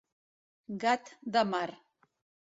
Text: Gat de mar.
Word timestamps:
Gat 0.85 1.11
de 1.37 1.45
mar. 1.53 1.69